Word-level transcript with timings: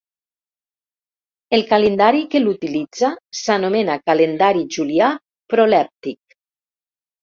El 1.57 1.65
calendari 1.73 2.25
que 2.33 2.43
l'utilitza 2.43 3.13
s'anomena 3.43 4.01
calendari 4.11 4.69
julià 4.81 5.15
prolèptic. 5.53 6.41